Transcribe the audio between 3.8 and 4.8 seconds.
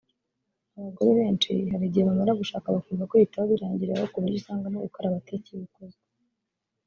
aho kuburyo usanga no